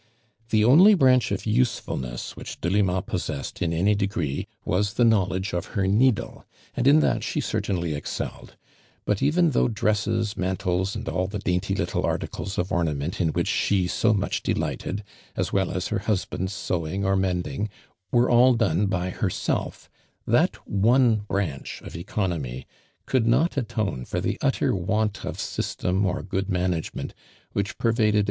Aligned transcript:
The 0.49 0.65
only 0.65 0.95
branch 0.95 1.31
of 1.31 1.45
usefulness 1.45 2.35
which 2.35 2.59
Dc 2.59 2.71
lima 2.71 3.03
possessed 3.03 3.61
in 3.61 3.71
any 3.71 3.93
degree 3.93 4.47
was 4.65 4.95
the 4.95 5.05
know 5.05 5.25
ledge 5.25 5.53
of 5.53 5.77
her 5.77 5.85
needle, 5.85 6.43
and 6.75 6.87
in 6.87 7.01
that 7.01 7.23
she 7.23 7.39
cer 7.39 7.61
tainly 7.61 7.95
excelled; 7.95 8.55
but 9.05 9.21
even 9.21 9.51
though 9.51 9.67
dresses, 9.67 10.35
mantles 10.35 10.95
and 10.95 11.07
all 11.07 11.27
the 11.27 11.37
dainty 11.37 11.75
little 11.75 12.03
articles 12.03 12.57
of 12.57 12.71
ornament 12.71 13.21
in 13.21 13.27
which 13.29 13.47
she 13.47 13.85
so 13.85 14.11
much 14.11 14.41
delighted, 14.41 15.03
as 15.35 15.51
W(^ll 15.51 15.71
as 15.71 15.89
her 15.89 15.99
husband's 15.99 16.51
sewing 16.53 17.05
or 17.05 17.15
mending, 17.15 17.69
were 18.11 18.27
all 18.27 18.55
done 18.55 18.89
l)y 18.89 19.11
herself, 19.11 19.87
that 20.25 20.55
one 20.67 21.17
branch 21.27 21.79
of 21.83 21.95
economy 21.95 22.65
could 23.05 23.27
not 23.27 23.55
atone 23.55 24.03
for 24.05 24.19
the 24.19 24.39
utter 24.41 24.73
want 24.73 25.23
ol" 25.23 25.35
system 25.35 26.03
or 26.07 26.23
good 26.23 26.47
minagement 26.47 27.11
which 27.53 27.77
per 27.77 27.93
vaiknl(«. 27.93 28.15